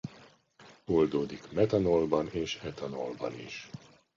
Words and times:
Oldódik 0.85 1.51
metanolban 1.51 2.27
és 2.31 2.55
etanolban 2.55 3.39
is. 3.39 3.69